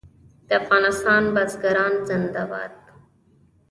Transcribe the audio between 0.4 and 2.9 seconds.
د افغانستان بزګران زنده باد.